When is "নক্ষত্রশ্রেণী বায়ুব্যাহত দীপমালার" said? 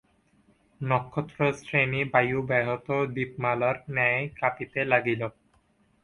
0.81-3.77